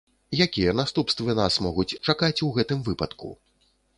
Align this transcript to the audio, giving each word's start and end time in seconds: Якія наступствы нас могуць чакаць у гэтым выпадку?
Якія 0.45 0.71
наступствы 0.79 1.35
нас 1.41 1.59
могуць 1.67 1.87
чакаць 2.11 2.43
у 2.47 2.51
гэтым 2.57 2.79
выпадку? 2.91 3.33